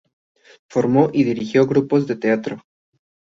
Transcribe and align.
Formó 0.67 1.11
y 1.13 1.25
dirigió 1.25 1.67
grupos 1.67 2.07
de 2.07 2.15
teatro. 2.15 2.63